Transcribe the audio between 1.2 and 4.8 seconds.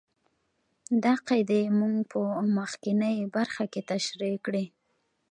قاعدې موږ په مخکینۍ برخه کې تشرېح کړې.